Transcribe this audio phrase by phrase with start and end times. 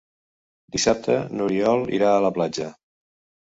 [0.75, 2.75] Dissabte n'Oriol irà a la platja.